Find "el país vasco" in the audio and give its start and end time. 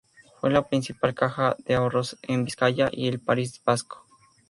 3.07-4.03